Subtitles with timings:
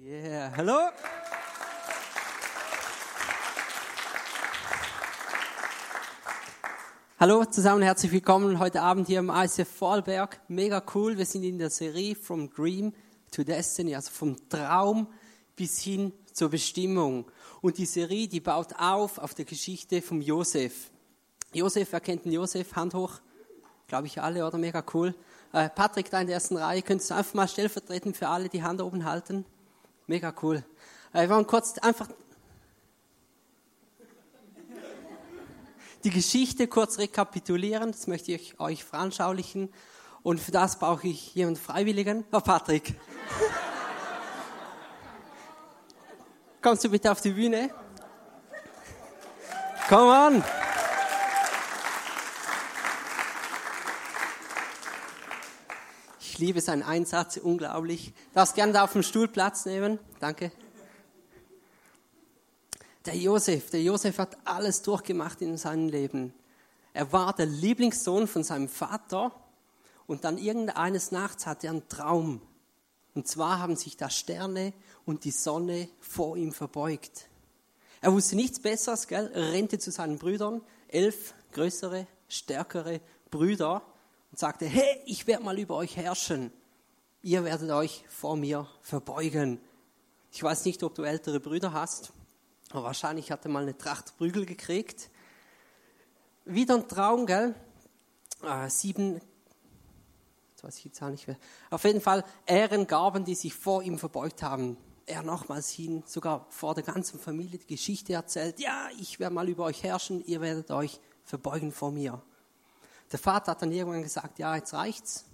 [0.00, 0.90] Yeah, hallo.
[7.18, 10.40] Hallo zusammen, herzlich willkommen heute Abend hier im ICF Vorarlberg.
[10.46, 12.92] Mega cool, wir sind in der Serie From Dream
[13.32, 15.08] to Destiny, also vom Traum
[15.56, 17.28] bis hin zur Bestimmung.
[17.60, 20.92] Und die Serie, die baut auf auf der Geschichte von Josef.
[21.52, 22.76] Josef, wer kennt den Josef?
[22.76, 23.14] Hand hoch.
[23.88, 24.58] Glaube ich alle, oder?
[24.58, 25.12] Mega cool.
[25.52, 28.62] Äh, Patrick, da in der ersten Reihe, könntest du einfach mal stellvertretend für alle die
[28.62, 29.44] Hand oben halten?
[30.08, 30.64] Mega cool.
[31.12, 32.08] Äh, wir wollen kurz einfach
[36.02, 37.92] die Geschichte kurz rekapitulieren.
[37.92, 39.70] Das möchte ich euch veranschaulichen.
[40.22, 42.24] Und für das brauche ich jemanden Freiwilligen.
[42.32, 42.94] Oh, Patrick.
[46.62, 47.68] Kommst du bitte auf die Bühne?
[49.90, 50.44] Komm an!
[56.38, 58.12] Ich liebe seinen Einsatz, unglaublich.
[58.32, 59.98] Darfst gerne da auf dem Stuhl Platz nehmen.
[60.20, 60.52] Danke.
[63.06, 66.32] Der Josef, der Josef hat alles durchgemacht in seinem Leben.
[66.92, 69.32] Er war der Lieblingssohn von seinem Vater
[70.06, 72.40] und dann irgendeines Nachts hatte er einen Traum.
[73.16, 74.72] Und zwar haben sich da Sterne
[75.06, 77.26] und die Sonne vor ihm verbeugt.
[78.00, 79.28] Er wusste nichts Besseres, gell?
[79.34, 83.82] Er rennte zu seinen Brüdern, elf größere, stärkere Brüder
[84.30, 86.52] und sagte, hey, ich werde mal über euch herrschen.
[87.22, 89.60] Ihr werdet euch vor mir verbeugen.
[90.30, 92.12] Ich weiß nicht, ob du ältere Brüder hast,
[92.70, 95.10] aber wahrscheinlich hat er mal eine Tracht Prügel gekriegt.
[96.44, 97.54] Wieder ein Traum, gell?
[98.42, 99.20] Äh, sieben,
[100.50, 101.38] jetzt weiß ich die Zahl nicht mehr.
[101.70, 104.76] Auf jeden Fall Ehrengaben, die sich vor ihm verbeugt haben.
[105.06, 108.60] Er nochmals hin, sogar vor der ganzen Familie die Geschichte erzählt.
[108.60, 112.22] Ja, ich werde mal über euch herrschen, ihr werdet euch verbeugen vor mir.
[113.12, 115.24] Der Vater hat dann irgendwann gesagt, ja, jetzt reicht's.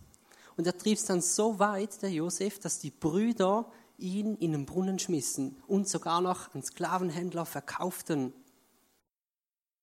[0.57, 4.67] Und er trieb es dann so weit, der Josef, dass die Brüder ihn in den
[4.67, 8.33] Brunnen schmissen und sogar noch einen Sklavenhändler verkauften.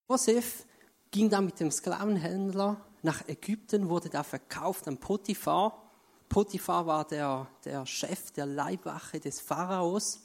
[0.10, 0.66] Josef
[1.12, 5.92] ging dann mit dem Sklavenhändler nach Ägypten, wurde da verkauft an Potiphar.
[6.30, 10.22] Potiphar war der, der Chef der Leibwache des Pharaos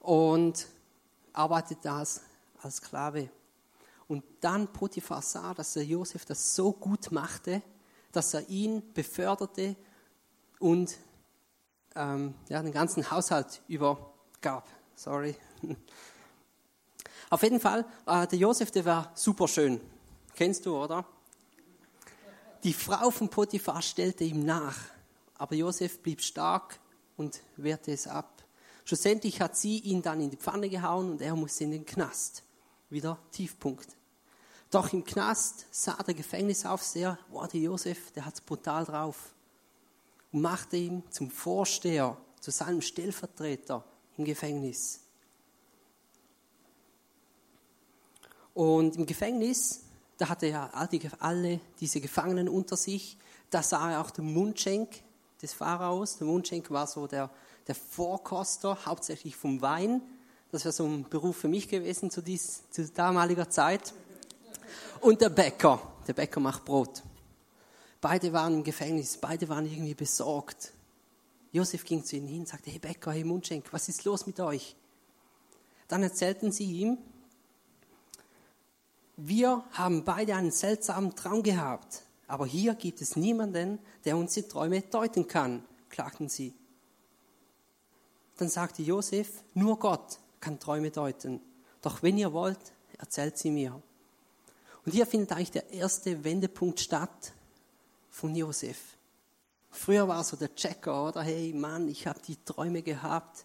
[0.00, 0.66] und
[1.32, 2.22] arbeitete als,
[2.62, 3.30] als Sklave.
[4.08, 7.62] Und dann Potiphar sah, dass der Josef das so gut machte,
[8.10, 9.76] dass er ihn beförderte
[10.58, 10.96] und
[11.94, 14.66] ähm, ja, den ganzen Haushalt übergab.
[14.96, 15.36] Sorry.
[17.30, 19.80] Auf jeden Fall, äh, der Josef, der war super schön.
[20.34, 21.04] Kennst du, oder?
[22.64, 24.78] Die Frau von Potiphar stellte ihm nach,
[25.34, 26.80] aber Josef blieb stark
[27.16, 28.42] und wehrte es ab.
[28.84, 32.42] Schlussendlich hat sie ihn dann in die Pfanne gehauen und er musste in den Knast.
[32.88, 33.97] Wieder Tiefpunkt.
[34.70, 39.34] Doch im Knast sah der Gefängnisaufseher, wow, der Josef, der hat's brutal drauf.
[40.30, 43.82] Und machte ihn zum Vorsteher, zu seinem Stellvertreter
[44.16, 45.00] im Gefängnis.
[48.54, 49.80] Und im Gefängnis,
[50.18, 50.70] da hatte er
[51.20, 53.16] alle diese Gefangenen unter sich.
[53.50, 55.02] Da sah er auch den Mundschenk
[55.40, 56.18] des Pharaos.
[56.18, 57.30] Der Mundschenk war so der,
[57.66, 60.02] der Vorkoster, hauptsächlich vom Wein.
[60.50, 63.94] Das wäre so ein Beruf für mich gewesen zu, dies, zu damaliger Zeit.
[65.00, 67.02] Und der Bäcker, der Bäcker macht Brot.
[68.00, 70.72] Beide waren im Gefängnis, beide waren irgendwie besorgt.
[71.52, 74.38] Josef ging zu ihnen hin und sagte, hey Bäcker, hey Mundschenk, was ist los mit
[74.40, 74.76] euch?
[75.88, 76.98] Dann erzählten sie ihm,
[79.16, 84.42] wir haben beide einen seltsamen Traum gehabt, aber hier gibt es niemanden, der uns die
[84.42, 86.54] Träume deuten kann, klagten sie.
[88.36, 91.40] Dann sagte Josef, nur Gott kann Träume deuten.
[91.82, 92.60] Doch wenn ihr wollt,
[92.98, 93.82] erzählt sie mir.
[94.84, 97.32] Und hier findet eigentlich der erste Wendepunkt statt
[98.08, 98.96] von Josef.
[99.70, 101.22] Früher war so der Checker, oder?
[101.22, 103.44] Hey Mann, ich habe die Träume gehabt.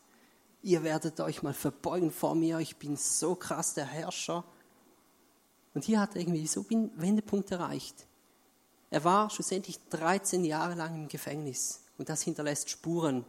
[0.61, 2.59] Ihr werdet euch mal verbeugen vor mir.
[2.59, 4.45] Ich bin so krass der Herrscher.
[5.73, 8.07] Und hier hat er irgendwie so einen Wendepunkt erreicht.
[8.89, 13.25] Er war schlussendlich 13 Jahre lang im Gefängnis und das hinterlässt Spuren.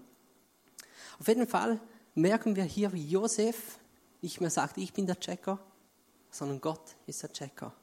[1.19, 1.81] Auf jeden Fall
[2.14, 3.78] merken wir hier, wie Josef
[4.20, 5.58] nicht mehr sagt, ich bin der Checker,
[6.31, 7.75] sondern Gott ist der Checker.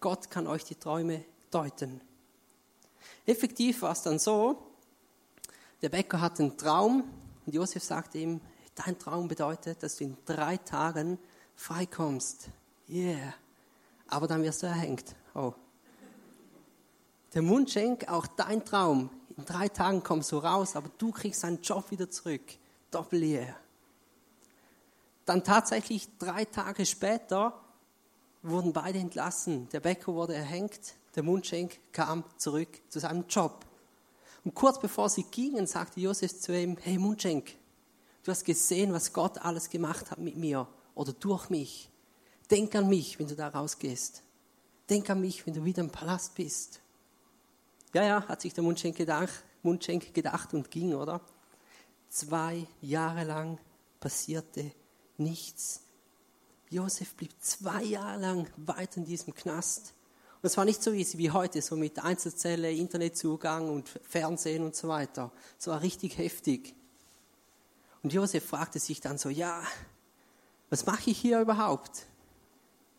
[0.00, 2.00] Gott kann euch die Träume deuten.
[3.26, 4.68] Effektiv war es dann so,
[5.82, 7.04] der Bäcker hat einen Traum
[7.46, 8.40] und Josef sagte ihm,
[8.74, 11.18] dein Traum bedeutet, dass du in drei Tagen
[11.54, 12.50] freikommst.
[12.88, 13.34] Yeah.
[14.08, 15.14] Aber dann wirst du erhängt.
[15.34, 15.52] Oh.
[17.34, 19.10] Der Mundschenk, auch dein Traum.
[19.36, 22.42] In drei Tagen kommst du raus, aber du kriegst deinen Job wieder zurück.
[22.90, 23.56] Doppel yeah.
[25.26, 27.60] Dann tatsächlich drei Tage später
[28.50, 29.68] wurden beide entlassen.
[29.70, 33.64] Der Bäcker wurde erhängt, der Mundschenk kam zurück zu seinem Job.
[34.44, 37.56] Und kurz bevor sie gingen, sagte Josef zu ihm, hey Mundschenk,
[38.22, 41.90] du hast gesehen, was Gott alles gemacht hat mit mir oder durch mich.
[42.50, 44.22] Denk an mich, wenn du da rausgehst.
[44.88, 46.80] Denk an mich, wenn du wieder im Palast bist.
[47.92, 51.20] Ja, ja, hat sich der Mundschenk gedacht, Mundschenk gedacht und ging, oder?
[52.08, 53.58] Zwei Jahre lang
[54.00, 54.70] passierte
[55.18, 55.82] nichts.
[56.70, 59.94] Josef blieb zwei Jahre lang weiter in diesem Knast.
[60.40, 64.76] Und es war nicht so easy wie heute, so mit Einzelzelle, Internetzugang und Fernsehen und
[64.76, 65.32] so weiter.
[65.58, 66.74] Es war richtig heftig.
[68.02, 69.62] Und Josef fragte sich dann so, ja,
[70.70, 72.06] was mache ich hier überhaupt?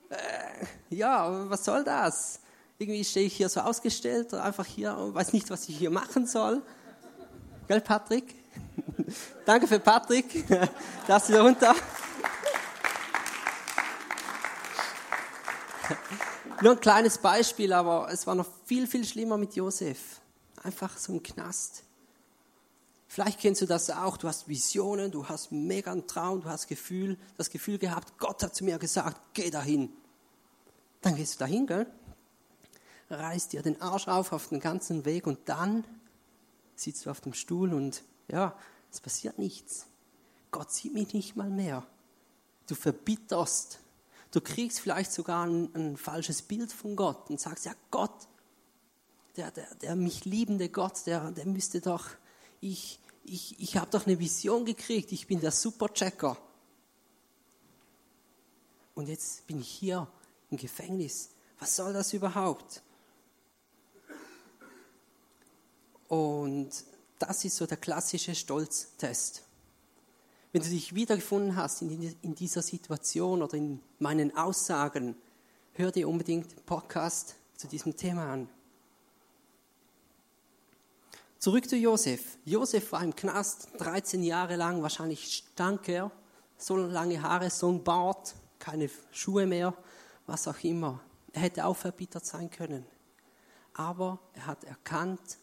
[0.10, 2.40] Äh, ja, was soll das?
[2.80, 6.26] Irgendwie stehe ich hier so ausgestellt, einfach hier und weiß nicht, was ich hier machen
[6.26, 6.62] soll.
[7.68, 8.36] Gell, Patrick?
[9.46, 10.44] Danke für Patrick.
[11.08, 11.76] Lass wieder runter.
[16.62, 20.22] Nur ein kleines Beispiel, aber es war noch viel, viel schlimmer mit Josef.
[20.64, 21.84] Einfach so ein Knast.
[23.08, 24.18] Vielleicht kennst du das auch.
[24.18, 28.44] Du hast Visionen, du hast mega einen Traum, du hast Gefühl, das Gefühl gehabt, Gott
[28.44, 29.92] hat zu mir gesagt, geh dahin.
[31.02, 31.88] Dann gehst du dahin, gell?
[33.10, 35.84] Reißt dir den Arsch auf auf den ganzen Weg und dann
[36.76, 38.56] sitzt du auf dem Stuhl und ja,
[38.92, 39.88] es passiert nichts.
[40.52, 41.86] Gott sieht mich nicht mal mehr.
[42.68, 43.80] Du verbitterst.
[44.32, 48.28] Du kriegst vielleicht sogar ein, ein falsches Bild von Gott und sagst, ja Gott,
[49.38, 52.08] der, der, der mich liebende Gott, der, der müsste doch,
[52.62, 56.38] ich, ich, ich habe doch eine Vision gekriegt, ich bin der Superchecker.
[58.94, 60.08] Und jetzt bin ich hier
[60.52, 61.30] im Gefängnis.
[61.60, 62.82] Was soll das überhaupt?
[66.08, 66.70] Und
[67.18, 69.44] das ist so der klassische Stolztest.
[70.52, 75.16] Wenn du dich wiedergefunden hast in dieser Situation oder in meinen Aussagen,
[75.74, 78.50] hör dir unbedingt den Podcast zu diesem Thema an.
[81.38, 82.40] Zurück zu Josef.
[82.46, 86.12] Josef war im Knast 13 Jahre lang, wahrscheinlich stank er,
[86.58, 89.76] so lange Haare, so ein Bart, keine Schuhe mehr,
[90.26, 91.00] was auch immer.
[91.32, 92.86] Er hätte auch verbittert sein können.
[93.76, 95.38] Aber er hat erkannt,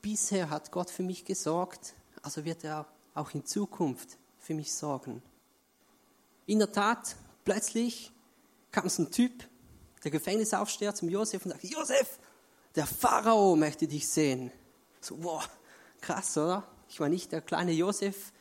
[0.00, 5.22] bisher hat Gott für mich gesorgt, also wird er auch in Zukunft für mich sorgen.
[6.46, 8.12] In der Tat, plötzlich
[8.70, 9.48] kam so ein Typ,
[10.02, 12.18] der Gefängnisaufsteher zum Josef und sagte, Josef,
[12.74, 14.50] der Pharao möchte dich sehen.
[15.00, 15.48] So, wow,
[16.00, 16.64] krass, oder?
[16.88, 18.32] Ich war nicht der kleine Josef,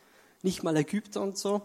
[0.41, 1.61] nicht mal Ägypter und so.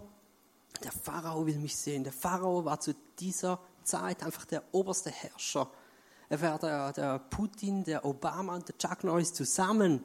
[0.85, 2.05] Der Pharao will mich sehen.
[2.05, 5.69] Der Pharao war zu dieser Zeit einfach der oberste Herrscher
[6.29, 10.05] er wäre der, der Putin, der Obama und der Chuck Norris zusammen.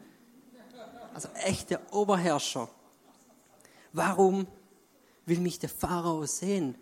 [1.13, 2.69] Also echt der Oberherrscher.
[3.94, 4.48] Warum
[5.25, 6.75] will mich der Pharao sehen?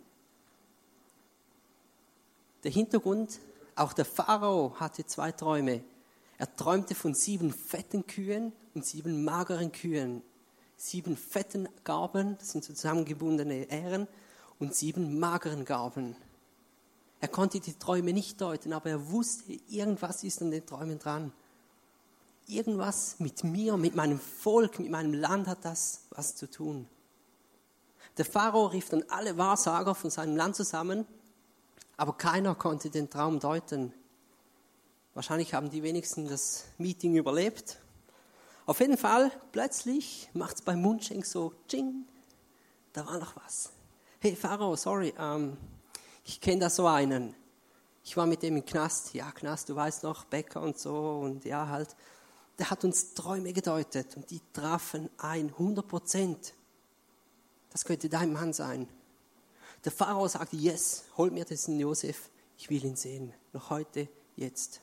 [2.64, 3.38] Der Hintergrund,
[3.74, 5.84] auch der Pharao hatte zwei Träume.
[6.38, 10.22] Er träumte von sieben fetten Kühen und sieben mageren Kühen.
[10.76, 14.08] Sieben fetten Garben, das sind zusammengebundene Ähren,
[14.58, 16.16] und sieben mageren Garben.
[17.20, 21.32] Er konnte die Träume nicht deuten, aber er wusste, irgendwas ist an den Träumen dran.
[22.46, 26.88] Irgendwas mit mir, mit meinem Volk, mit meinem Land hat das was zu tun.
[28.18, 31.06] Der Pharao rief dann alle Wahrsager von seinem Land zusammen,
[31.96, 33.94] aber keiner konnte den Traum deuten.
[35.14, 37.78] Wahrscheinlich haben die wenigsten das Meeting überlebt.
[38.66, 42.06] Auf jeden Fall, plötzlich macht es beim Mundschenk so, tsching,
[42.92, 43.70] da war noch was.
[44.20, 45.56] Hey Pharao, sorry, ähm,
[46.24, 47.34] ich kenne da so einen.
[48.04, 49.14] Ich war mit dem im Knast.
[49.14, 51.20] Ja, Knast, du weißt noch, Bäcker und so.
[51.22, 51.96] Und ja, halt.
[52.58, 56.54] Der hat uns Träume gedeutet und die trafen ein, 100 Prozent.
[57.72, 58.86] Das könnte dein Mann sein.
[59.84, 63.32] Der Pharao sagte, yes, hol mir diesen Josef, ich will ihn sehen.
[63.52, 64.80] Noch heute, jetzt.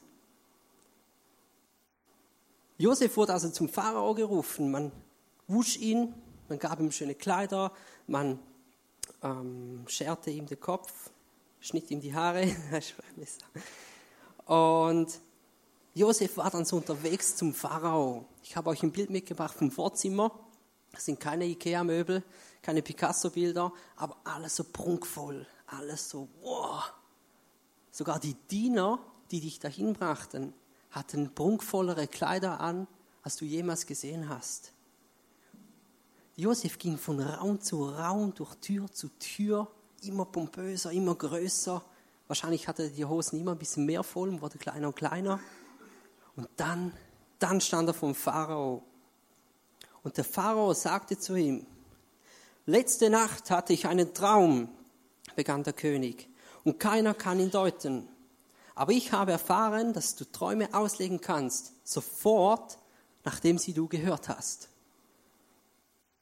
[2.77, 4.72] Josef wurde also zum Pharao gerufen.
[4.72, 4.91] Man
[5.48, 6.13] wusch ihn,
[6.50, 7.72] man gab ihm schöne Kleider,
[8.08, 8.39] man
[9.22, 11.12] ähm, scherte ihm den Kopf,
[11.60, 12.48] schnitt ihm die Haare.
[14.46, 15.19] Und
[15.93, 18.25] Josef war dann so unterwegs zum Pharao.
[18.43, 20.31] Ich habe euch ein Bild mitgebracht vom Vorzimmer.
[20.91, 22.24] Das sind keine Ikea-Möbel,
[22.62, 26.91] keine Picasso-Bilder, aber alles so prunkvoll, alles so, wow.
[27.91, 29.00] Sogar die Diener,
[29.31, 30.53] die dich dahin brachten,
[30.91, 32.88] hatten prunkvollere Kleider an,
[33.24, 34.74] als du jemals gesehen hast.
[36.36, 39.67] Josef ging von Raum zu Raum, durch Tür zu Tür
[40.03, 41.84] immer pompöser, immer größer.
[42.27, 45.39] Wahrscheinlich hatte er die Hosen immer ein bisschen mehr voll und wurde kleiner und kleiner.
[46.36, 46.93] Und dann,
[47.39, 48.84] dann stand er vom Pharao.
[50.03, 51.65] Und der Pharao sagte zu ihm,
[52.65, 54.69] letzte Nacht hatte ich einen Traum,
[55.35, 56.29] begann der König,
[56.63, 58.07] und keiner kann ihn deuten.
[58.75, 62.77] Aber ich habe erfahren, dass du Träume auslegen kannst, sofort,
[63.25, 64.69] nachdem sie du gehört hast.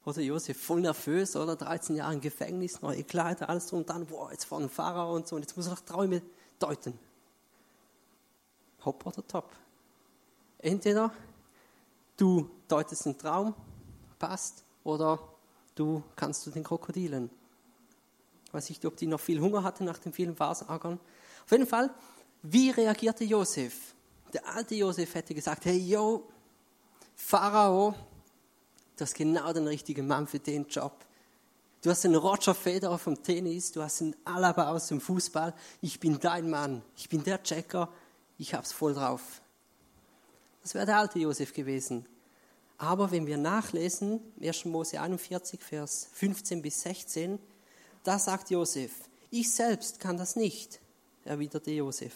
[0.04, 4.06] Oder Josef, voll nervös, oder 13 Jahre im Gefängnis, neue Kleider, alles drum und dann,
[4.06, 6.22] boah, jetzt vor dem Pharao und so, und jetzt muss er noch Träume
[6.58, 6.98] deuten.
[8.84, 9.50] Hopp oder top.
[10.58, 11.12] Entweder
[12.16, 13.54] du deutest einen Traum,
[14.18, 15.18] passt, oder
[15.74, 17.30] du kannst zu den Krokodilen.
[18.46, 20.98] Ich weiß nicht, ob die noch viel Hunger hatten nach den vielen Wahrsaggern.
[21.44, 21.90] Auf jeden Fall,
[22.42, 23.94] wie reagierte Josef?
[24.32, 26.26] Der alte Josef hätte gesagt, hey, yo,
[27.14, 27.94] Pharao,
[28.96, 31.04] du hast genau den richtigen Mann für den Job.
[31.82, 35.54] Du hast den Roger Federer vom Tennis, du hast den Alaba aus dem Fußball.
[35.80, 37.88] Ich bin dein Mann, ich bin der Checker,
[38.36, 39.42] ich hab's voll drauf.
[40.62, 42.06] Das wäre der alte Josef gewesen.
[42.78, 44.66] Aber wenn wir nachlesen, 1.
[44.66, 47.38] Mose 41, Vers 15 bis 16,
[48.04, 48.92] da sagt Josef,
[49.30, 50.80] ich selbst kann das nicht,
[51.24, 52.14] erwiderte Josef.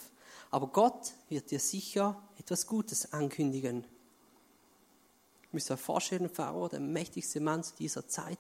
[0.51, 3.85] Aber Gott wird dir sicher etwas Gutes ankündigen.
[5.51, 8.39] Müsst ihr euch vorstellen, Pharao, der mächtigste Mann zu dieser Zeit.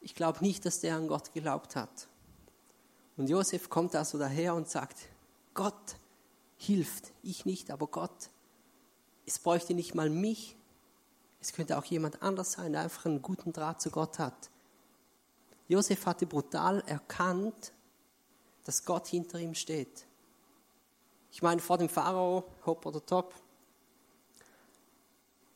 [0.00, 2.08] Ich glaube nicht, dass der an Gott geglaubt hat.
[3.16, 4.98] Und Josef kommt also daher und sagt,
[5.54, 5.96] Gott
[6.56, 8.30] hilft, ich nicht, aber Gott.
[9.26, 10.56] Es bräuchte nicht mal mich,
[11.42, 14.48] es könnte auch jemand anders sein, der einfach einen guten Draht zu Gott hat.
[15.66, 17.72] Josef hatte brutal erkannt,
[18.64, 20.06] dass Gott hinter ihm steht.
[21.32, 23.34] Ich meine, vor dem Pharao, hopp oder top,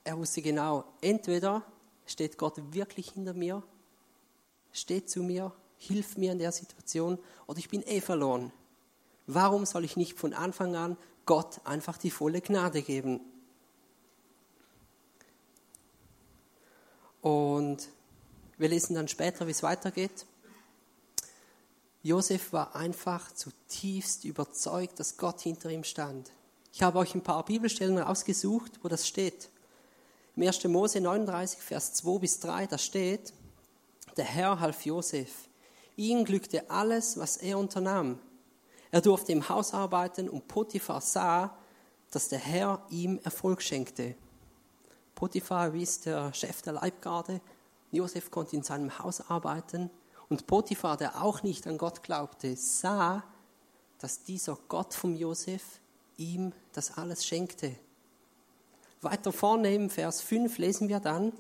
[0.03, 1.63] er wusste genau, entweder
[2.05, 3.63] steht Gott wirklich hinter mir,
[4.73, 8.53] steht zu mir, hilft mir in der Situation, oder ich bin eh verloren.
[9.29, 13.21] Warum soll ich nicht von Anfang an Gott einfach die volle Gnade geben?
[17.27, 17.89] Und
[18.57, 20.27] wir lesen dann später, wie es weitergeht.
[22.05, 26.31] Josef war einfach zutiefst überzeugt, dass Gott hinter ihm stand.
[26.73, 29.49] Ich habe euch ein paar Bibelstellen rausgesucht, wo das steht.
[30.37, 30.63] Im 1.
[30.67, 33.33] Mose 39, Vers 2 bis 3, da steht,
[34.17, 35.49] der Herr half Josef.
[35.97, 38.21] Ihm glückte alles, was er unternahm.
[38.93, 41.59] Er durfte im Haus arbeiten und Potiphar sah,
[42.13, 44.15] dass der Herr ihm Erfolg schenkte.
[45.17, 47.41] Potiphar ist der Chef der Leibgarde.
[47.91, 49.89] Josef konnte in seinem Haus arbeiten.
[50.29, 53.25] Und Potiphar, der auch nicht an Gott glaubte, sah,
[53.99, 55.63] dass dieser Gott vom Josef
[56.19, 57.75] ihm das alles schenkte.
[59.01, 61.33] Weiter vorne im Vers 5 lesen wir dann,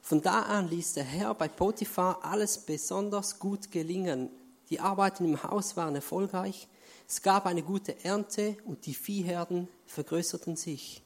[0.00, 4.30] von da an ließ der Herr bei Potiphar alles besonders gut gelingen.
[4.68, 6.68] Die Arbeiten im Haus waren erfolgreich,
[7.08, 11.02] es gab eine gute Ernte und die Viehherden vergrößerten sich.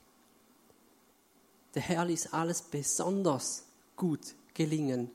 [1.74, 3.64] Der Herr ließ alles besonders
[3.96, 5.10] gut gelingen.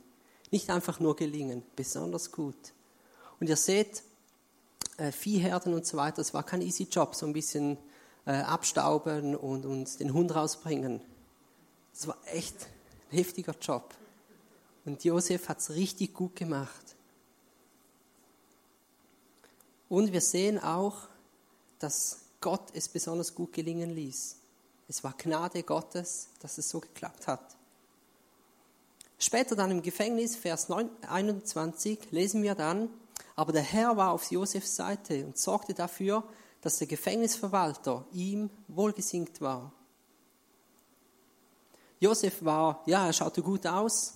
[0.51, 2.73] Nicht einfach nur gelingen, besonders gut.
[3.39, 4.03] Und ihr seht,
[4.97, 7.77] äh, Viehherden und so weiter, das war kein easy Job, so ein bisschen
[8.25, 11.01] äh, abstauben und, und den Hund rausbringen.
[11.93, 12.67] Das war echt
[13.09, 13.93] ein heftiger Job.
[14.85, 16.95] Und Josef hat es richtig gut gemacht.
[19.87, 21.07] Und wir sehen auch,
[21.79, 24.38] dass Gott es besonders gut gelingen ließ.
[24.89, 27.55] Es war Gnade Gottes, dass es so geklappt hat.
[29.19, 32.89] Später dann im Gefängnis, Vers 21, lesen wir dann,
[33.35, 36.23] aber der Herr war auf Josefs Seite und sorgte dafür,
[36.61, 39.71] dass der Gefängnisverwalter ihm wohlgesinnt war.
[41.99, 44.15] Josef war, ja, er schaute gut aus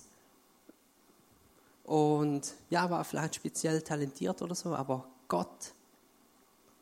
[1.84, 5.72] und ja, war vielleicht speziell talentiert oder so, aber Gott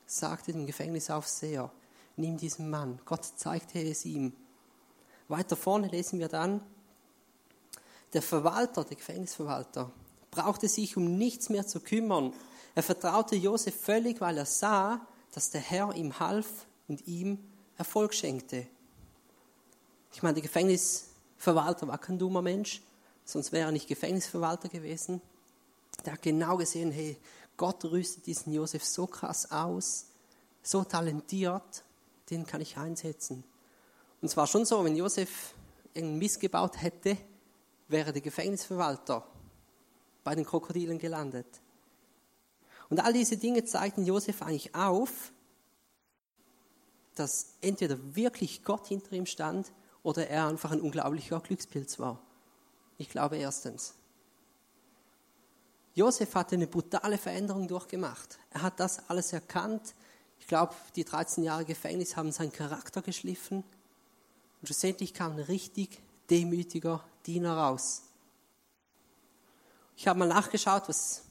[0.07, 1.71] sagte dem Gefängnisaufseher,
[2.17, 3.01] nimm diesen Mann.
[3.05, 4.33] Gott zeigte es ihm.
[5.29, 6.61] Weiter vorne lesen wir dann,
[8.13, 9.91] der Verwalter, der Gefängnisverwalter,
[10.31, 12.33] brauchte sich um nichts mehr zu kümmern.
[12.75, 17.39] Er vertraute Josef völlig, weil er sah, dass der Herr ihm half und ihm
[17.79, 18.67] Erfolg schenkte.
[20.13, 22.83] Ich meine, der Gefängnisverwalter war kein dummer Mensch,
[23.25, 25.23] sonst wäre er nicht Gefängnisverwalter gewesen.
[26.05, 27.17] Der hat genau gesehen, hey,
[27.57, 30.07] Gott rüstet diesen Josef so krass aus,
[30.63, 31.85] so talentiert,
[32.31, 33.45] den kann ich einsetzen.
[34.21, 35.55] Und es war schon so, wenn Josef
[35.97, 37.17] einen Mist gebaut hätte,
[37.89, 39.27] wäre der Gefängnisverwalter
[40.25, 41.47] bei den Krokodilen gelandet.
[42.89, 45.33] Und all diese Dinge zeigten Josef eigentlich auf,
[47.15, 52.21] dass entweder wirklich Gott hinter ihm stand oder er einfach ein unglaublicher Glückspilz war.
[52.99, 53.95] Ich glaube erstens.
[55.95, 58.39] Josef hatte eine brutale Veränderung durchgemacht.
[58.51, 59.95] Er hat das alles erkannt,
[60.43, 63.59] ich glaube, die 13 Jahre Gefängnis haben seinen Charakter geschliffen.
[64.61, 68.03] Und schlussendlich kam ein richtig demütiger Diener raus.
[69.97, 71.23] Ich habe mal nachgeschaut, was,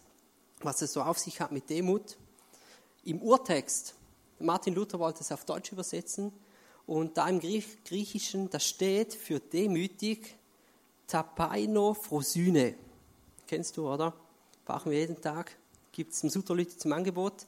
[0.61, 2.15] was es so auf sich hat mit Demut.
[3.03, 3.95] Im Urtext,
[4.39, 6.31] Martin Luther wollte es auf Deutsch übersetzen
[6.87, 10.37] Und da im Griechischen, da steht für demütig
[11.05, 12.75] Tapaino Frosyne.
[13.45, 14.13] Kennst du, oder?
[14.63, 15.57] Brauchen wir jeden Tag.
[15.91, 17.45] Gibt es im Suterlüte zum Angebot.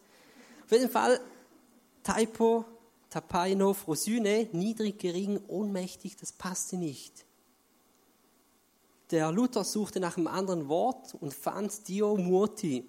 [0.65, 1.21] Auf jeden Fall,
[2.03, 2.65] Typo,
[3.09, 7.25] Tapaino Frosyne, niedrig, gering, ohnmächtig, das passte nicht.
[9.11, 12.83] Der Luther suchte nach einem anderen Wort und fand Dio Muoti.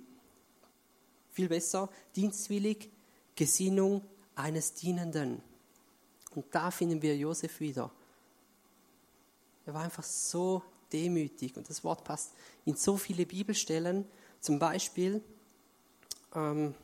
[1.33, 2.91] Viel besser, dienstwillig,
[3.37, 4.03] Gesinnung
[4.35, 5.43] eines Dienenden.
[6.35, 7.91] Und da finden wir Josef wieder.
[9.67, 12.33] Er war einfach so demütig und das Wort passt
[12.65, 14.07] in so viele Bibelstellen.
[14.41, 15.23] Zum Beispiel
[16.35, 16.75] ähm,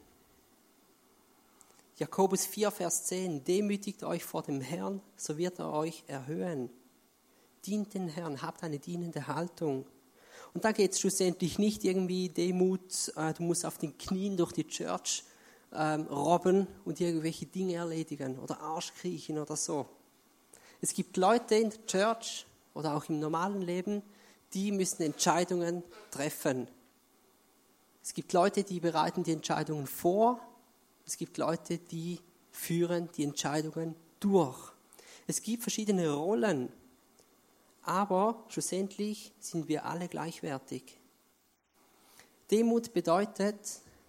[2.01, 3.45] Jakobus 4, Vers 10.
[3.45, 6.71] Demütigt euch vor dem Herrn, so wird er euch erhöhen.
[7.67, 9.85] Dient den Herrn, habt eine dienende Haltung.
[10.55, 14.53] Und da geht es schlussendlich nicht irgendwie Demut, äh, du musst auf den Knien durch
[14.53, 15.25] die Church
[15.75, 19.85] ähm, robben und irgendwelche Dinge erledigen oder Arsch kriechen oder so.
[20.81, 24.01] Es gibt Leute in der Church oder auch im normalen Leben,
[24.55, 26.67] die müssen Entscheidungen treffen.
[28.03, 30.41] Es gibt Leute, die bereiten die Entscheidungen vor.
[31.11, 32.21] Es gibt Leute, die
[32.53, 34.73] führen die Entscheidungen durch.
[35.27, 36.69] Es gibt verschiedene Rollen,
[37.83, 41.01] aber schlussendlich sind wir alle gleichwertig.
[42.53, 43.59] Demut bedeutet,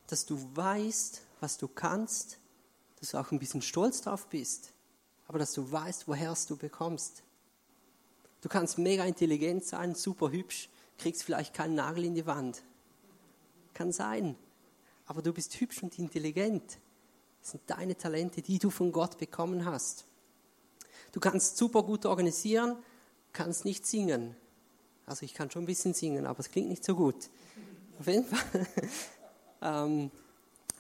[0.06, 2.38] dass du weißt, was du kannst,
[3.00, 4.72] dass du auch ein bisschen stolz drauf bist,
[5.28, 7.24] aber dass du weißt, woher es du bekommst.
[8.42, 12.62] Du kannst mega intelligent sein, super hübsch, kriegst vielleicht keinen Nagel in die Wand.
[13.74, 14.36] Kann sein,
[15.08, 16.78] aber du bist hübsch und intelligent.
[17.42, 20.06] Das sind deine Talente, die du von Gott bekommen hast.
[21.12, 22.78] Du kannst super gut organisieren,
[23.34, 24.36] kannst nicht singen.
[25.06, 27.30] Also ich kann schon ein bisschen singen, aber es klingt nicht so gut.
[28.00, 28.68] Auf jeden Fall.
[29.62, 30.12] ähm,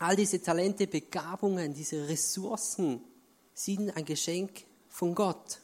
[0.01, 3.01] All diese Talente, Begabungen, diese Ressourcen
[3.53, 5.59] sind ein Geschenk von Gott.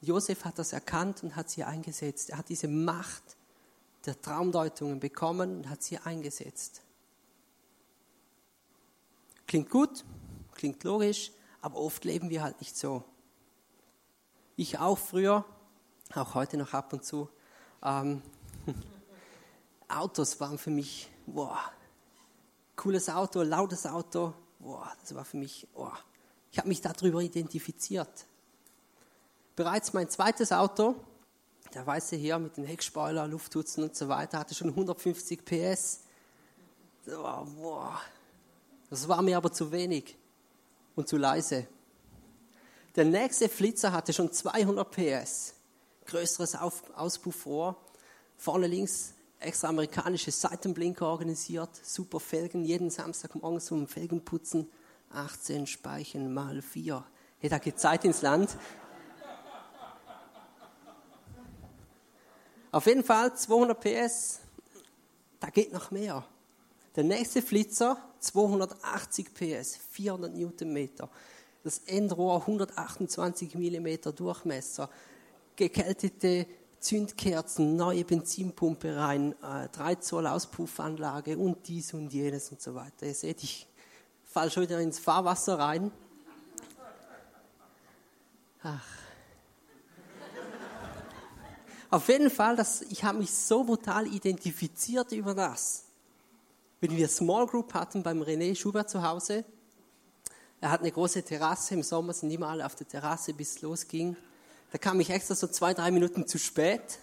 [0.00, 2.30] Josef hat das erkannt und hat sie eingesetzt.
[2.30, 3.24] Er hat diese Macht
[4.06, 6.82] der Traumdeutungen bekommen und hat sie eingesetzt.
[9.46, 10.04] Klingt gut,
[10.54, 13.04] klingt logisch, aber oft leben wir halt nicht so.
[14.56, 15.44] Ich auch früher,
[16.14, 17.28] auch heute noch ab und zu.
[17.82, 18.22] Ähm,
[19.88, 21.58] Autos waren für mich, boah,
[22.76, 24.32] cooles Auto, lautes Auto.
[24.58, 25.90] Boah, das war für mich, oh,
[26.50, 28.26] ich habe mich darüber identifiziert.
[29.56, 30.94] Bereits mein zweites Auto,
[31.74, 36.00] der weiße hier mit den Heckspoiler, Lufthutzen und so weiter, hatte schon 150 PS.
[37.08, 38.00] Oh, boah.
[38.90, 40.16] Das war mir aber zu wenig
[40.94, 41.66] und zu leise.
[42.96, 45.54] Der nächste Flitzer hatte schon 200 PS.
[46.06, 46.56] Größeres
[46.94, 47.76] Auspuffrohr.
[48.36, 54.70] Vorne links extra amerikanische Seitenblinker organisiert, super Felgen, jeden Samstagmorgen zum Felgenputzen,
[55.10, 57.04] 18 Speichen mal 4.
[57.38, 58.56] Hey, da geht Zeit ins Land.
[62.72, 64.40] Auf jeden Fall 200 PS,
[65.38, 66.24] da geht noch mehr.
[66.96, 71.10] Der nächste Flitzer 280 PS, 400 Newtonmeter.
[71.64, 74.88] Das Endrohr 128 mm Durchmesser.
[75.56, 76.46] Gekältete
[76.78, 83.06] Zündkerzen, neue Benzinpumpe rein, äh, 3 Zoll Auspuffanlage und dies und jenes und so weiter.
[83.06, 83.66] Ihr seht, ich
[84.22, 85.90] falle schon wieder ins Fahrwasser rein.
[88.62, 88.86] Ach.
[91.90, 95.84] Auf jeden Fall, das, ich habe mich so brutal identifiziert über das.
[96.84, 99.46] Wenn wir Small Group hatten beim René Schubert zu Hause,
[100.60, 103.62] er hat eine große Terrasse, im Sommer sind immer alle auf der Terrasse, bis es
[103.62, 104.18] losging.
[104.70, 106.98] Da kam ich extra so zwei, drei Minuten zu spät.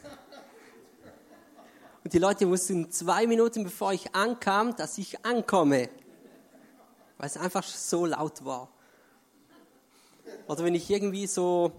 [2.04, 5.90] Und die Leute wussten zwei Minuten, bevor ich ankam, dass ich ankomme.
[7.18, 8.70] Weil es einfach so laut war.
[10.46, 11.72] Oder wenn ich irgendwie so,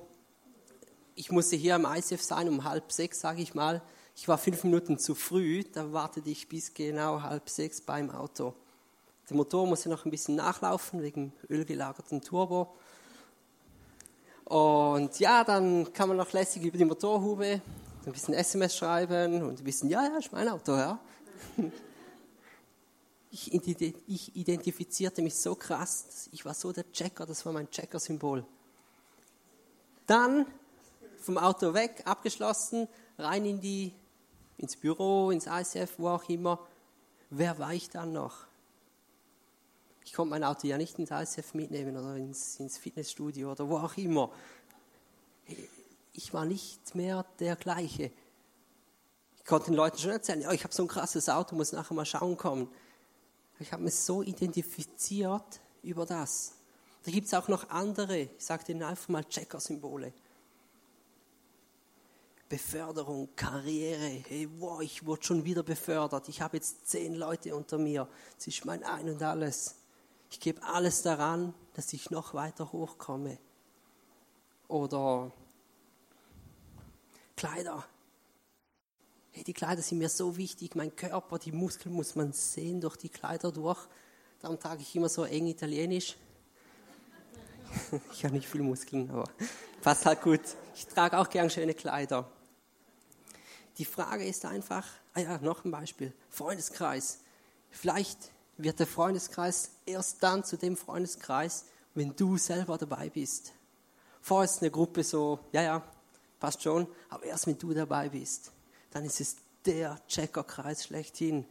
[1.15, 3.81] ich musste hier am ICF sein um halb sechs, sage ich mal.
[4.15, 8.55] Ich war fünf Minuten zu früh, da wartete ich bis genau halb sechs beim Auto.
[9.29, 12.75] Der Motor musste noch ein bisschen nachlaufen wegen ölgelagerten Turbo.
[14.45, 17.63] Und ja, dann kann man noch lässig über die Motorhube
[18.05, 20.99] ein bisschen SMS schreiben und ein bisschen, ja, ja, ist mein Auto, ja.
[23.35, 28.45] Ich, ich identifizierte mich so krass, ich war so der Checker, das war mein Checker-Symbol.
[30.07, 30.45] Dann
[31.19, 33.95] vom Auto weg, abgeschlossen, rein in die,
[34.63, 36.67] ins Büro, ins ICF, wo auch immer.
[37.31, 38.47] Wer war ich dann noch?
[40.05, 43.79] Ich konnte mein Auto ja nicht ins ISF mitnehmen oder ins, ins Fitnessstudio oder wo
[43.79, 44.31] auch immer.
[46.13, 48.11] Ich war nicht mehr der gleiche.
[49.39, 51.95] Ich konnte den Leuten schon erzählen, ja, ich habe so ein krasses Auto, muss nachher
[51.95, 52.69] mal schauen kommen.
[53.59, 56.55] Ich habe mich so identifiziert über das.
[57.05, 60.13] Da gibt es auch noch andere, ich sage Ihnen einfach mal Checker-Symbole.
[62.53, 67.79] Beförderung, Karriere, hey, wow, ich wurde schon wieder befördert, ich habe jetzt zehn Leute unter
[67.79, 69.77] mir, das ist mein Ein und alles.
[70.31, 73.39] Ich gebe alles daran, dass ich noch weiter hochkomme.
[74.69, 75.33] Oder
[77.37, 77.87] Kleider.
[79.31, 82.99] Hey, die Kleider sind mir so wichtig, mein Körper, die Muskeln muss man sehen durch
[82.99, 83.81] die Kleider durch.
[84.41, 86.19] Darum trage ich immer so eng italienisch.
[88.13, 89.25] ich habe nicht viel Muskeln, aber
[89.81, 90.43] passt halt gut.
[90.75, 92.31] Ich trage auch gern schöne Kleider.
[93.79, 97.21] Die Frage ist einfach, ah ja, noch ein Beispiel, Freundeskreis.
[97.71, 103.53] Vielleicht wird der Freundeskreis erst dann zu dem Freundeskreis, wenn du selber dabei bist.
[104.21, 105.93] Vorher ist eine Gruppe so, ja, ja,
[106.39, 108.53] passt schon, aber erst wenn du dabei bist,
[108.91, 111.47] dann ist es der Checkerkreis schlechthin.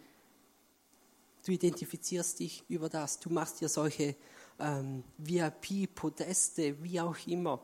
[1.45, 4.15] Du identifizierst dich über das, du machst dir solche
[4.59, 7.59] ähm, VIP-Podeste, wie auch immer.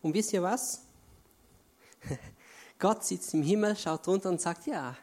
[0.00, 0.82] Und wisst ihr was?
[2.82, 4.96] Gott sitzt im Himmel, schaut runter und sagt, ja,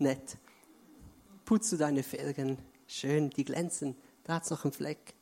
[0.00, 0.36] nett.
[1.44, 5.14] Putzt du deine Felgen, schön, die glänzen, da hat es noch einen Fleck.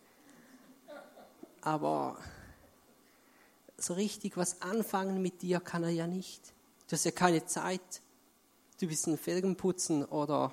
[1.61, 2.17] Aber
[3.77, 6.55] so richtig was anfangen mit dir kann er ja nicht.
[6.89, 8.01] Du hast ja keine Zeit.
[8.81, 10.51] Du bist ein Felgenputzen oder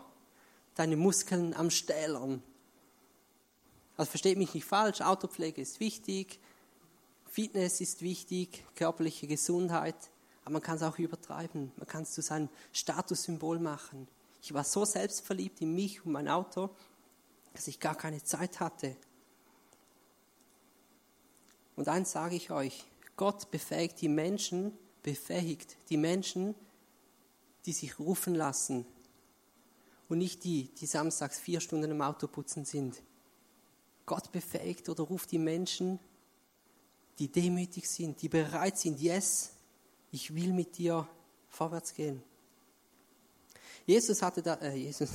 [0.76, 2.44] deine Muskeln am Stählern.
[3.96, 6.38] Also versteht mich nicht falsch, Autopflege ist wichtig,
[7.28, 9.96] Fitness ist wichtig, körperliche Gesundheit,
[10.50, 11.72] aber man kann es auch übertreiben.
[11.78, 14.08] Man kann es zu seinem Statussymbol machen.
[14.42, 16.72] Ich war so selbstverliebt in mich und mein Auto,
[17.54, 18.98] dass ich gar keine Zeit hatte.
[21.76, 22.84] Und eins sage ich euch,
[23.16, 26.56] Gott befähigt die Menschen, befähigt die Menschen,
[27.68, 28.88] die sich rufen lassen
[30.08, 33.04] und nicht die, die samstags vier Stunden im Auto putzen sind.
[34.08, 36.00] Gott befähigt oder ruft die Menschen,
[37.20, 39.52] die demütig sind, die bereit sind, yes,
[40.12, 41.08] ich will mit dir
[41.50, 42.24] vorwärts gehen.
[43.86, 45.10] Jesus hatte da, äh, Jesus,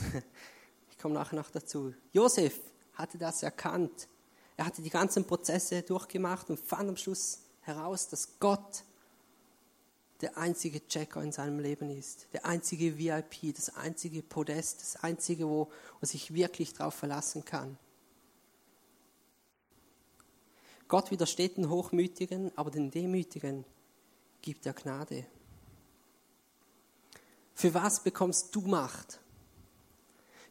[0.90, 1.94] ich komme nachher noch dazu.
[2.12, 2.59] Josef
[2.94, 4.09] hatte das erkannt.
[4.57, 8.85] Er hatte die ganzen Prozesse durchgemacht und fand am Schluss heraus, dass Gott
[10.20, 15.48] der einzige Checker in seinem Leben ist, der einzige VIP, das einzige Podest, das einzige,
[15.48, 17.76] wo man sich wirklich darauf verlassen kann.
[20.87, 23.64] Gott widersteht den Hochmütigen, aber den Demütigen
[24.44, 25.24] gibt er Gnade.
[27.54, 29.18] Für was bekommst du Macht?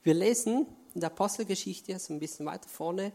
[0.01, 3.11] Wir lesen in der Apostelgeschichte, so ein bisschen weiter vorne,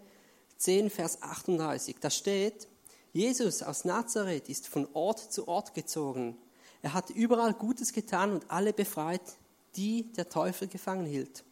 [0.58, 1.96] 10, Vers 38.
[2.00, 2.68] Da steht,
[3.12, 6.38] Jesus aus Nazareth ist von Ort zu Ort gezogen.
[6.82, 9.36] Er hat überall Gutes getan und alle befreit,
[9.74, 11.42] die der Teufel gefangen hielt.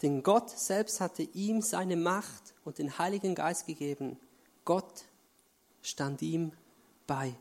[0.00, 4.18] Denn Gott selbst hatte ihm seine Macht und den Heiligen Geist gegeben.
[4.64, 5.04] Gott
[5.82, 6.52] stand ihm
[7.06, 7.34] bei.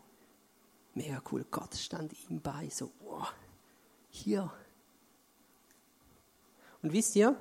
[0.95, 2.69] Mega cool, Gott stand ihm bei.
[2.69, 3.31] So, wow,
[4.09, 4.51] hier.
[6.81, 7.35] Und wisst ihr,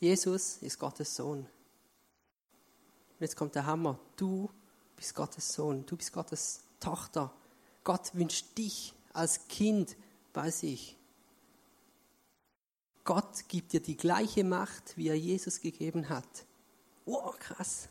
[0.00, 1.40] Jesus ist Gottes Sohn.
[1.40, 1.48] Und
[3.20, 3.98] jetzt kommt der Hammer.
[4.16, 4.50] Du
[4.96, 7.32] bist Gottes Sohn, du bist Gottes Tochter.
[7.84, 9.96] Gott wünscht dich als Kind
[10.32, 10.96] bei sich.
[13.04, 16.46] Gott gibt dir die gleiche Macht, wie er Jesus gegeben hat.
[17.04, 17.88] Wow, krass.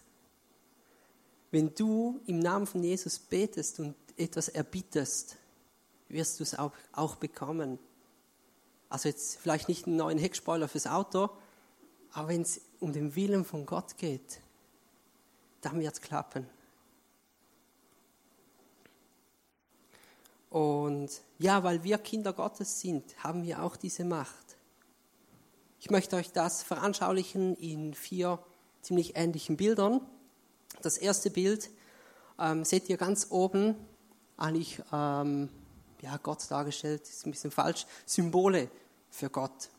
[1.52, 5.38] Wenn du im Namen von Jesus betest und etwas erbittest,
[6.10, 7.80] wirst du es auch, auch bekommen.
[8.90, 11.30] Also jetzt vielleicht nicht einen neuen Heckspoiler fürs Auto,
[12.12, 14.42] aber wenn es um den Willen von Gott geht,
[15.62, 16.48] dann wird es klappen.
[20.50, 24.58] Und ja, weil wir Kinder Gottes sind, haben wir auch diese Macht.
[25.80, 28.38] Ich möchte euch das veranschaulichen in vier
[28.82, 30.02] ziemlich ähnlichen Bildern.
[30.82, 31.70] Das erste Bild
[32.38, 33.76] ähm, seht ihr ganz oben,
[34.42, 35.50] eigentlich ähm,
[36.02, 38.70] ja, Gott dargestellt, ist ein bisschen falsch, Symbole
[39.10, 39.70] für Gott.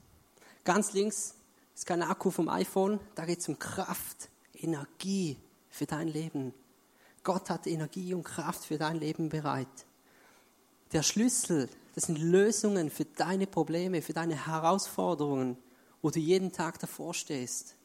[0.64, 1.34] Ganz links
[1.74, 5.36] ist kein Akku vom iPhone, da geht es um Kraft, Energie
[5.68, 6.54] für dein Leben.
[7.24, 9.86] Gott hat Energie und Kraft für dein Leben bereit.
[10.92, 15.56] Der Schlüssel, das sind Lösungen für deine Probleme, für deine Herausforderungen,
[16.02, 17.76] wo du jeden Tag davor stehst.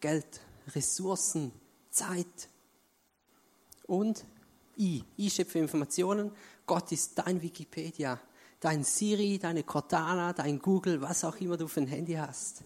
[0.00, 0.40] Geld,
[0.74, 1.52] Ressourcen,
[1.90, 2.48] Zeit
[3.86, 4.24] und
[4.78, 5.04] I.
[5.18, 6.30] I für Informationen.
[6.66, 8.18] Gott ist dein Wikipedia,
[8.60, 12.62] dein Siri, deine Cortana, dein Google, was auch immer du für ein Handy hast.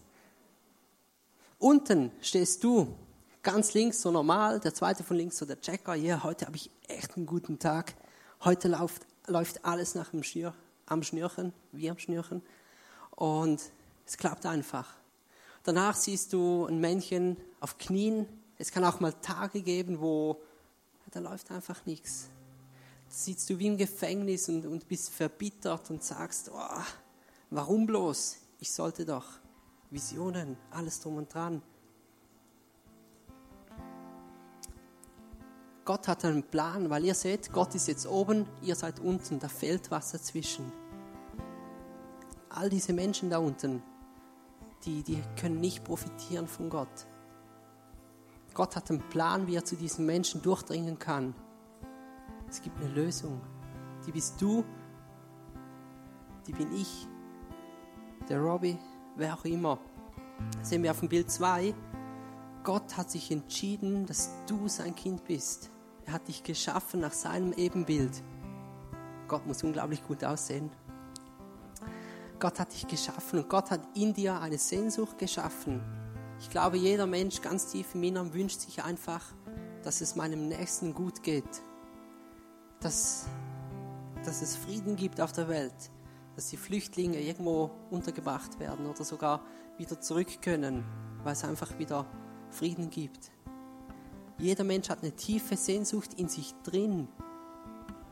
[1.57, 2.95] Unten stehst du,
[3.43, 5.95] ganz links so normal, der zweite von links so der Checker.
[5.95, 7.95] Ja, yeah, heute habe ich echt einen guten Tag.
[8.43, 10.53] Heute läuft, läuft alles nach dem Schnür,
[10.85, 12.41] am Schnürchen, wie am Schnürchen.
[13.11, 13.61] Und
[14.05, 14.87] es klappt einfach.
[15.63, 18.25] Danach siehst du ein Männchen auf Knien.
[18.57, 20.41] Es kann auch mal Tage geben, wo
[21.11, 22.29] da läuft einfach nichts.
[23.07, 26.83] Sitzt du wie im Gefängnis und, und bist verbittert und sagst, oh,
[27.49, 28.37] warum bloß?
[28.59, 29.25] Ich sollte doch
[29.89, 31.61] Visionen, alles drum und dran.
[35.85, 39.47] Gott hat einen Plan, weil ihr seht, Gott ist jetzt oben, ihr seid unten, da
[39.47, 40.71] fehlt was dazwischen.
[42.49, 43.81] All diese Menschen da unten,
[44.85, 47.07] die, die können nicht profitieren von Gott.
[48.59, 51.33] Gott hat einen Plan, wie er zu diesen Menschen durchdringen kann.
[52.49, 53.39] Es gibt eine Lösung.
[54.05, 54.65] Die bist du,
[56.45, 57.07] die bin ich,
[58.27, 58.77] der Robbie,
[59.15, 59.79] wer auch immer.
[60.57, 61.73] Das sehen wir auf dem Bild 2.
[62.65, 65.71] Gott hat sich entschieden, dass du sein Kind bist.
[66.05, 68.21] Er hat dich geschaffen nach seinem Ebenbild.
[69.29, 70.69] Gott muss unglaublich gut aussehen.
[72.41, 75.98] Gott hat dich geschaffen und Gott hat in dir eine Sehnsucht geschaffen.
[76.39, 79.23] Ich glaube, jeder Mensch ganz tief im Inneren wünscht sich einfach,
[79.83, 81.61] dass es meinem Nächsten gut geht.
[82.79, 83.27] Dass,
[84.23, 85.91] dass es Frieden gibt auf der Welt.
[86.35, 89.43] Dass die Flüchtlinge irgendwo untergebracht werden oder sogar
[89.77, 90.85] wieder zurück können,
[91.23, 92.05] weil es einfach wieder
[92.49, 93.31] Frieden gibt.
[94.37, 97.09] Jeder Mensch hat eine tiefe Sehnsucht in sich drin.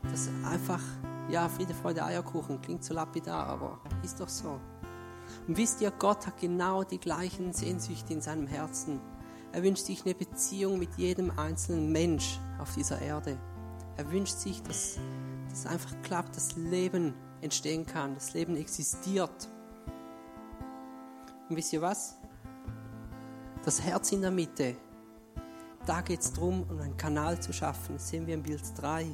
[0.02, 0.82] Das einfach,
[1.30, 4.60] ja, Friede, Freude, Eierkuchen, klingt so lapidar, aber ist doch so.
[5.46, 9.00] Und wisst ihr, Gott hat genau die gleichen Sehnsüchte in seinem Herzen.
[9.52, 13.38] Er wünscht sich eine Beziehung mit jedem einzelnen Mensch auf dieser Erde.
[13.96, 14.98] Er wünscht sich, dass
[15.48, 19.48] das einfach klappt, dass Leben entstehen kann, das Leben existiert.
[21.48, 22.16] Und wisst ihr was?
[23.64, 24.76] Das Herz in der Mitte,
[25.86, 27.94] da geht es darum, um einen Kanal zu schaffen.
[27.94, 29.06] Das sehen wir im Bild 3.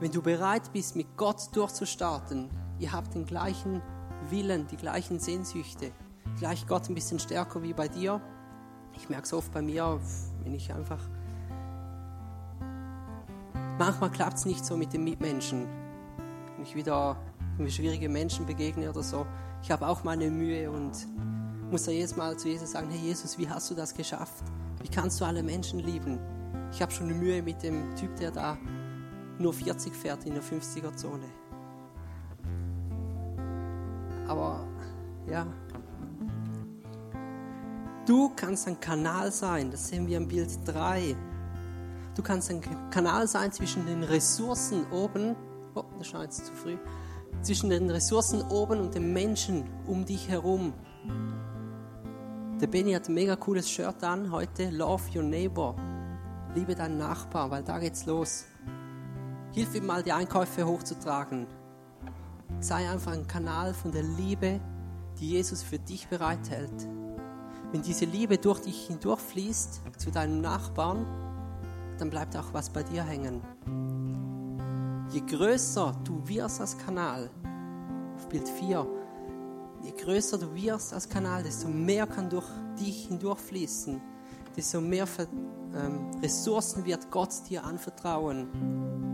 [0.00, 2.50] Wenn du bereit bist, mit Gott durchzustarten,
[2.80, 3.82] ihr habt den gleichen
[4.30, 5.92] Willen, die gleichen Sehnsüchte,
[6.38, 8.20] gleich Gott ein bisschen stärker wie bei dir.
[8.96, 10.00] Ich merke es oft bei mir,
[10.42, 11.00] wenn ich einfach.
[13.78, 15.66] Manchmal klappt es nicht so mit den Mitmenschen.
[16.56, 17.16] Wenn ich wieder
[17.68, 19.26] schwierige Menschen begegne oder so,
[19.62, 20.92] ich habe auch meine Mühe und
[21.70, 24.44] muss er jedes Mal zu Jesus sagen, hey Jesus, wie hast du das geschafft?
[24.82, 26.18] Wie kannst du alle Menschen lieben?
[26.72, 28.56] Ich habe schon eine Mühe mit dem Typ, der da
[29.38, 31.39] nur 40 fährt in der 50er-Zone.
[34.30, 34.60] Aber
[35.28, 35.44] ja,
[38.06, 41.16] du kannst ein Kanal sein, das sehen wir im Bild 3.
[42.14, 45.34] Du kannst ein Kanal sein zwischen den Ressourcen oben,
[45.74, 46.76] oh, das scheint zu früh,
[47.42, 50.74] zwischen den Ressourcen oben und den Menschen um dich herum.
[52.60, 54.70] Der Benny hat ein mega cooles Shirt an heute.
[54.70, 55.74] Love your neighbor.
[56.54, 58.44] Liebe deinen Nachbar, weil da geht's los.
[59.54, 61.48] Hilf ihm mal, die Einkäufe hochzutragen.
[62.60, 64.60] Sei einfach ein Kanal von der Liebe,
[65.18, 66.88] die Jesus für dich bereithält.
[67.72, 71.06] Wenn diese Liebe durch dich hindurchfließt zu deinem Nachbarn,
[71.98, 73.40] dann bleibt auch was bei dir hängen.
[75.10, 77.30] Je größer du wirst als Kanal,
[78.16, 78.86] auf Bild 4,
[79.82, 82.46] je größer du wirst als Kanal, desto mehr kann durch
[82.78, 84.00] dich hindurchfließen,
[84.56, 89.09] desto mehr ähm, Ressourcen wird Gott dir anvertrauen.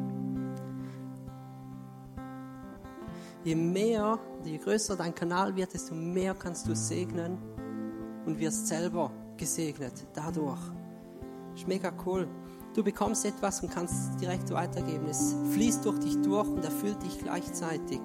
[3.46, 7.38] Je mehr, je größer dein Kanal wird, desto mehr kannst du segnen
[8.26, 10.58] und wirst selber gesegnet dadurch.
[11.54, 12.26] Ist mega cool.
[12.74, 15.06] Du bekommst etwas und kannst es direkt weitergeben.
[15.08, 18.00] Es fließt durch dich durch und erfüllt dich gleichzeitig.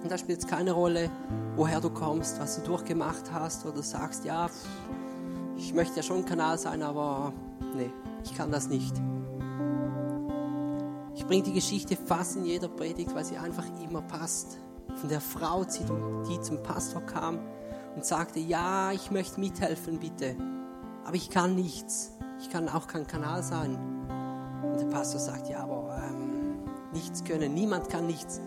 [0.00, 1.10] Und da spielt es keine Rolle,
[1.56, 4.48] woher du kommst, was du durchgemacht hast oder sagst, ja,
[5.56, 7.32] ich möchte ja schon Kanal sein, aber
[7.74, 7.90] nee,
[8.22, 8.94] ich kann das nicht.
[11.26, 14.60] Ich bringe die Geschichte fast in jeder Predigt, weil sie einfach immer passt.
[14.94, 17.40] Von der Frau, die zum Pastor kam
[17.96, 20.36] und sagte, ja, ich möchte mithelfen, bitte.
[21.04, 22.12] Aber ich kann nichts.
[22.38, 23.76] Ich kann auch kein Kanal sein.
[24.62, 26.60] Und der Pastor sagt, ja, aber ähm,
[26.92, 27.54] nichts können.
[27.54, 28.40] Niemand kann nichts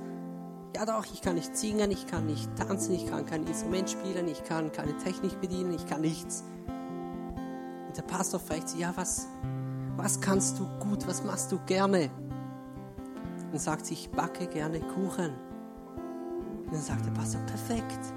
[0.73, 4.29] ja doch, ich kann nicht singen, ich kann nicht tanzen, ich kann kein Instrument spielen,
[4.29, 6.45] ich kann keine Technik bedienen, ich kann nichts.
[7.87, 9.27] Und der Pastor fragt sie, ja, was,
[9.97, 12.09] was kannst du gut, was machst du gerne?
[13.51, 15.33] Und sagt ich backe gerne Kuchen.
[16.65, 18.13] Und dann sagt der Pastor, perfekt.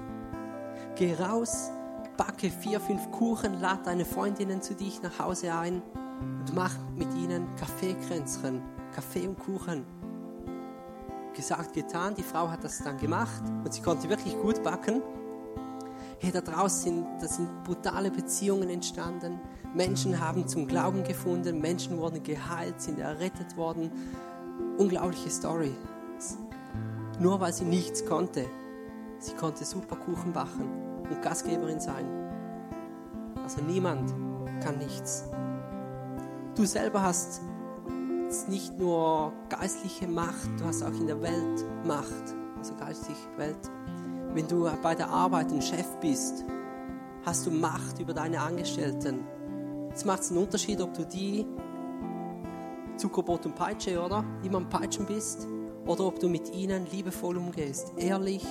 [0.95, 1.71] Geh raus,
[2.17, 5.81] backe vier, fünf Kuchen, lad deine Freundinnen zu dich nach Hause ein
[6.21, 8.61] und mach mit ihnen Kaffeekränzchen,
[8.93, 9.85] Kaffee und Kuchen
[11.33, 12.15] gesagt, getan.
[12.15, 15.01] Die Frau hat das dann gemacht und sie konnte wirklich gut backen.
[16.19, 19.41] Hey, da draußen sind, da sind brutale Beziehungen entstanden.
[19.73, 21.59] Menschen haben zum Glauben gefunden.
[21.59, 23.91] Menschen wurden geheilt, sind errettet worden.
[24.77, 25.75] Unglaubliche Story.
[27.19, 28.45] Nur weil sie nichts konnte.
[29.19, 32.05] Sie konnte super Kuchen backen und Gastgeberin sein.
[33.41, 34.13] Also niemand
[34.63, 35.29] kann nichts.
[36.55, 37.41] Du selber hast
[38.47, 43.71] nicht nur geistliche Macht, du hast auch in der Welt Macht, also geistliche Welt.
[44.33, 46.43] Wenn du bei der Arbeit ein Chef bist,
[47.25, 49.23] hast du Macht über deine Angestellten.
[49.89, 51.45] Jetzt macht es einen Unterschied, ob du die
[52.97, 54.23] Zuckerbrot und Peitsche, oder?
[54.43, 55.47] Immer am Peitschen bist,
[55.85, 58.45] oder ob du mit ihnen liebevoll umgehst, ehrlich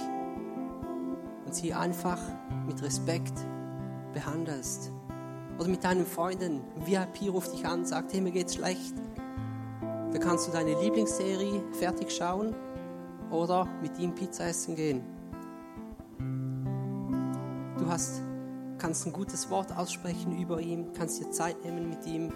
[1.46, 2.18] und sie einfach
[2.66, 3.34] mit Respekt
[4.12, 4.92] behandelst.
[5.58, 8.94] Oder mit deinen Freunden, VIP ruft dich an, sagt, hey, mir geht's schlecht.
[10.12, 12.54] Da kannst du deine Lieblingsserie fertig schauen
[13.30, 15.02] oder mit ihm Pizza essen gehen.
[17.78, 18.22] Du hast
[18.82, 22.32] kannst ein gutes Wort aussprechen über ihn, kannst dir Zeit nehmen mit ihm.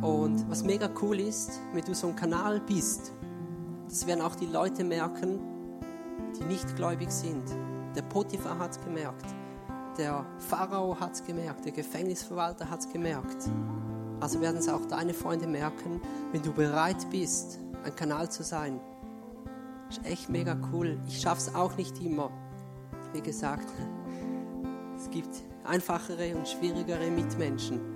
[0.00, 3.12] Und was mega cool ist, wenn du so ein Kanal bist,
[3.88, 5.38] das werden auch die Leute merken,
[6.38, 7.44] die nicht gläubig sind.
[7.94, 9.26] Der Potiphar hat es gemerkt,
[9.98, 13.48] der Pharao hat es gemerkt, der Gefängnisverwalter hat es gemerkt.
[14.20, 16.00] Also werden es auch deine Freunde merken,
[16.32, 18.80] wenn du bereit bist, ein Kanal zu sein.
[19.88, 20.98] Das ist echt mega cool.
[21.06, 22.30] Ich schaffe es auch nicht immer.
[23.12, 23.68] Wie gesagt,
[24.96, 27.91] es gibt einfachere und schwierigere Mitmenschen.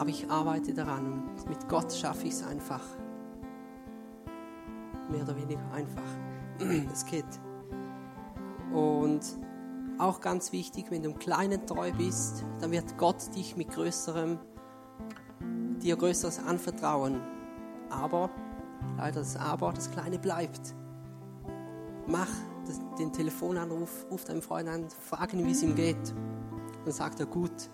[0.00, 2.80] Aber ich arbeite daran und mit Gott schaffe ich es einfach.
[5.10, 6.02] Mehr oder weniger einfach.
[6.90, 7.26] Es geht.
[8.72, 9.20] Und
[9.98, 14.38] auch ganz wichtig, wenn du im Kleinen treu bist, dann wird Gott dich mit größerem,
[15.82, 17.20] dir Größeres anvertrauen.
[17.90, 18.30] Aber,
[18.96, 20.74] leider das Aber, das Kleine bleibt.
[22.06, 22.30] Mach
[22.98, 26.14] den Telefonanruf, ruf deinen Freund an, frag ihn, wie es ihm geht.
[26.86, 27.68] Dann sagt er gut.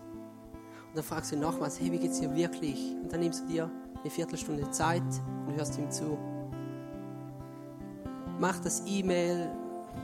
[0.97, 2.97] Und dann fragst du ihn nochmals, hey, wie geht es dir wirklich?
[3.03, 5.03] Und dann nimmst du dir eine Viertelstunde Zeit
[5.47, 6.17] und hörst ihm zu.
[8.41, 9.51] Mach das E-Mail,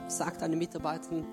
[0.08, 1.24] sag deinen Mitarbeitern,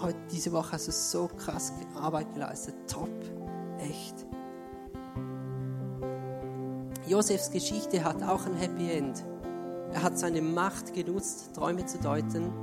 [0.00, 2.76] heute, diese Woche hast du so krass Arbeit geleistet.
[2.88, 3.10] Top,
[3.78, 4.14] echt.
[7.06, 9.22] Josefs Geschichte hat auch ein Happy End.
[9.92, 12.54] Er hat seine Macht genutzt, Träume zu deuten,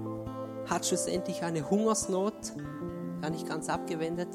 [0.68, 2.34] hat schlussendlich eine Hungersnot,
[3.22, 4.30] gar nicht ganz abgewendet,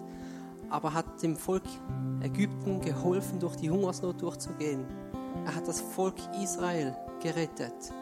[0.72, 1.62] aber hat dem Volk
[2.22, 4.84] Ägypten geholfen, durch die Hungersnot durchzugehen.
[5.44, 7.92] Er hat das Volk Israel gerettet.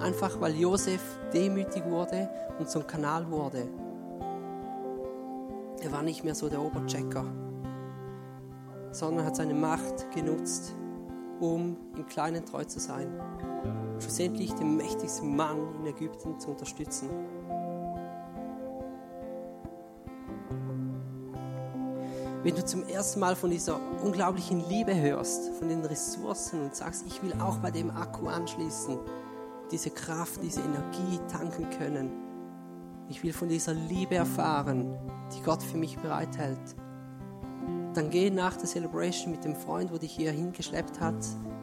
[0.00, 1.00] Einfach weil Josef
[1.32, 3.68] demütig wurde und zum Kanal wurde.
[5.80, 7.24] Er war nicht mehr so der Oberchecker,
[8.90, 10.74] sondern hat seine Macht genutzt,
[11.40, 13.08] um im Kleinen treu zu sein
[14.00, 17.08] schlussendlich den mächtigsten Mann in Ägypten zu unterstützen.
[22.44, 27.04] Wenn du zum ersten Mal von dieser unglaublichen Liebe hörst, von den Ressourcen und sagst,
[27.06, 28.96] ich will auch bei dem Akku anschließen,
[29.72, 32.10] diese Kraft, diese Energie tanken können.
[33.08, 34.96] Ich will von dieser Liebe erfahren,
[35.34, 36.76] die Gott für mich bereithält.
[37.94, 41.16] Dann geh nach der Celebration mit dem Freund, wo dich hier hingeschleppt hat,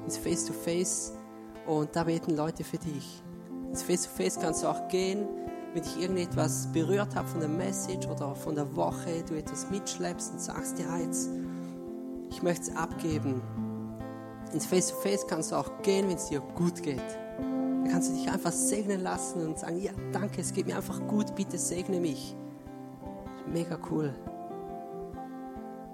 [0.04, 1.14] ins Face-to-Face.
[1.14, 1.26] -face
[1.68, 3.24] und da beten Leute für dich.
[3.70, 5.28] Ins Face-to-Face kannst du auch gehen,
[5.76, 10.32] wenn dich irgendetwas berührt hat von der Message oder von der Woche, du etwas mitschleppst
[10.32, 11.30] und sagst, ja, jetzt,
[12.30, 13.42] ich möchte es abgeben.
[14.54, 17.04] Ins Face-to-Face kannst du auch gehen, wenn es dir gut geht.
[17.84, 21.06] Da kannst du dich einfach segnen lassen und sagen, ja, danke, es geht mir einfach
[21.08, 22.38] gut, bitte segne mich.
[23.46, 24.16] Mega cool.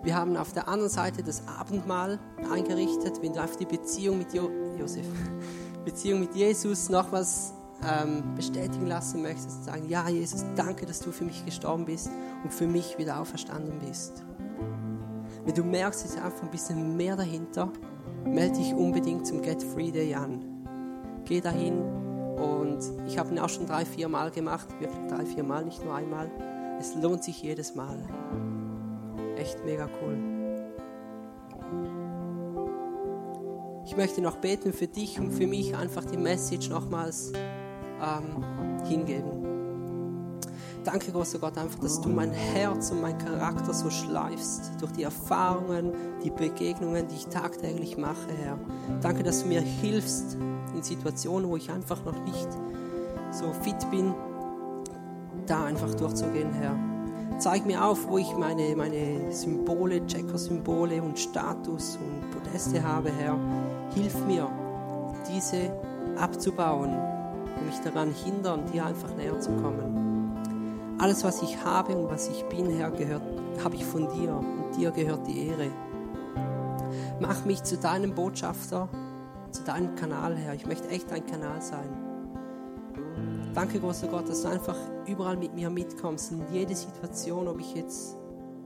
[0.03, 2.19] Wir haben auf der anderen Seite das Abendmahl
[2.51, 5.07] eingerichtet, wenn du einfach die Beziehung mit jo Josef,
[5.85, 7.53] Beziehung mit Jesus nochmals
[7.87, 12.09] ähm, bestätigen lassen möchtest, sagen, ja Jesus, danke, dass du für mich gestorben bist
[12.43, 14.23] und für mich wieder auferstanden bist.
[15.45, 17.71] Wenn du merkst, es ist einfach ein bisschen mehr dahinter,
[18.25, 20.43] melde dich unbedingt zum Get Free Day an.
[21.25, 25.43] Geh dahin und ich habe ihn auch schon drei, vier Mal gemacht, wirklich drei, vier
[25.43, 26.29] Mal, nicht nur einmal.
[26.79, 27.97] Es lohnt sich jedes Mal
[29.41, 30.17] echt mega cool.
[33.85, 37.33] Ich möchte noch beten für dich und für mich einfach die Message nochmals
[38.01, 39.41] ähm, hingeben.
[40.83, 45.03] Danke, großer Gott, einfach, dass du mein Herz und mein Charakter so schleifst durch die
[45.03, 48.57] Erfahrungen, die Begegnungen, die ich tagtäglich mache, Herr.
[48.99, 50.37] Danke, dass du mir hilfst
[50.73, 52.47] in Situationen, wo ich einfach noch nicht
[53.31, 54.15] so fit bin,
[55.45, 56.75] da einfach durchzugehen, Herr.
[57.37, 63.37] Zeig mir auf, wo ich meine, meine Symbole, Checker-Symbole und Status und Podeste habe, Herr.
[63.93, 64.49] Hilf mir,
[65.27, 65.71] diese
[66.17, 67.10] abzubauen
[67.61, 70.95] mich daran hindern, dir einfach näher zu kommen.
[70.99, 73.23] Alles, was ich habe und was ich bin, Herr, gehört,
[73.63, 75.71] habe ich von dir und dir gehört die Ehre.
[77.19, 78.89] Mach mich zu deinem Botschafter,
[79.51, 80.53] zu deinem Kanal, Herr.
[80.53, 81.89] Ich möchte echt ein Kanal sein.
[83.53, 87.75] Danke, großer Gott, dass du einfach überall mit mir mitkommst, in jede Situation, ob ich
[87.75, 88.17] jetzt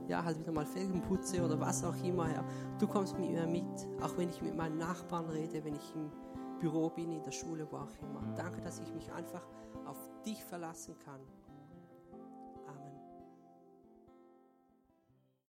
[0.07, 2.43] ja, halt wieder mal Felgen putze oder was auch immer, Herr.
[2.79, 3.63] Du kommst mit mir mit,
[4.01, 6.11] auch wenn ich mit meinen Nachbarn rede, wenn ich im
[6.59, 8.21] Büro bin, in der Schule, wo auch immer.
[8.35, 9.45] Danke, dass ich mich einfach
[9.85, 11.21] auf dich verlassen kann.